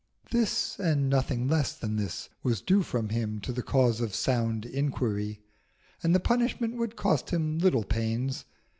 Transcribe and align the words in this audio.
This, 0.31 0.79
and 0.79 1.11
nothing 1.11 1.47
less 1.47 1.77
than 1.77 1.95
this, 1.95 2.27
was 2.41 2.59
due 2.59 2.81
from 2.81 3.09
him 3.09 3.39
to 3.41 3.51
the 3.51 3.61
cause 3.61 4.01
of 4.01 4.15
sound 4.15 4.65
inquiry; 4.65 5.41
and 6.01 6.15
the 6.15 6.19
punishment 6.19 6.75
would 6.77 6.95
cost 6.95 7.29
him 7.29 7.59
little 7.59 7.83
pains. 7.83 8.45